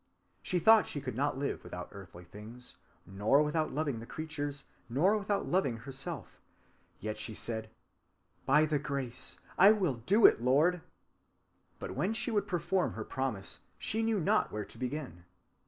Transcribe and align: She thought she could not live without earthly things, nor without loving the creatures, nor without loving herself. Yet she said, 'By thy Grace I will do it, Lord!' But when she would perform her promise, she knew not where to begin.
She 0.41 0.57
thought 0.57 0.87
she 0.87 0.99
could 0.99 1.13
not 1.15 1.37
live 1.37 1.63
without 1.63 1.89
earthly 1.91 2.23
things, 2.23 2.77
nor 3.05 3.43
without 3.43 3.71
loving 3.71 3.99
the 3.99 4.07
creatures, 4.07 4.63
nor 4.89 5.15
without 5.15 5.45
loving 5.47 5.77
herself. 5.77 6.41
Yet 6.99 7.19
she 7.19 7.35
said, 7.35 7.69
'By 8.47 8.65
thy 8.65 8.79
Grace 8.79 9.39
I 9.59 9.71
will 9.71 10.01
do 10.07 10.25
it, 10.25 10.41
Lord!' 10.41 10.81
But 11.77 11.93
when 11.93 12.13
she 12.15 12.31
would 12.31 12.47
perform 12.47 12.93
her 12.93 13.05
promise, 13.05 13.59
she 13.77 14.01
knew 14.01 14.19
not 14.19 14.51
where 14.51 14.65
to 14.65 14.77
begin. 14.79 15.23